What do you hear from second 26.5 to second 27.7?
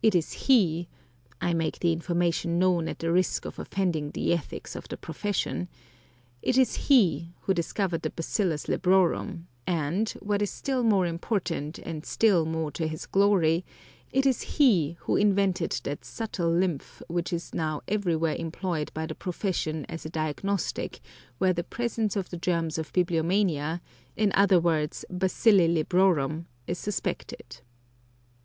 is suspected.